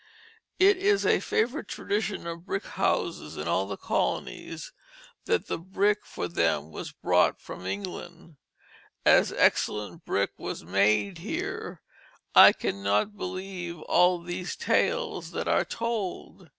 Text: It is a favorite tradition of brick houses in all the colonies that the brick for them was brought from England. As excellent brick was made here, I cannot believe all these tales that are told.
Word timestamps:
It 0.57 0.77
is 0.77 1.05
a 1.05 1.19
favorite 1.19 1.67
tradition 1.67 2.25
of 2.25 2.47
brick 2.47 2.65
houses 2.65 3.37
in 3.37 3.47
all 3.47 3.67
the 3.67 3.77
colonies 3.77 4.73
that 5.25 5.45
the 5.45 5.59
brick 5.59 6.07
for 6.07 6.27
them 6.27 6.71
was 6.71 6.91
brought 6.91 7.39
from 7.39 7.67
England. 7.67 8.37
As 9.05 9.31
excellent 9.31 10.03
brick 10.03 10.31
was 10.39 10.65
made 10.65 11.19
here, 11.19 11.83
I 12.33 12.51
cannot 12.51 13.15
believe 13.15 13.79
all 13.81 14.17
these 14.19 14.55
tales 14.55 15.29
that 15.33 15.47
are 15.47 15.65
told. 15.65 16.49